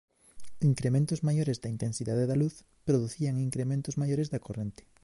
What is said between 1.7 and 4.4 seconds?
intensidade da luz producían incrementos maiores